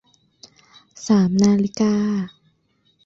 [1.07, 1.95] สามนาฬิกา